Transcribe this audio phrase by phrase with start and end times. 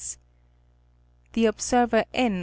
[1.33, 2.39] The observer N.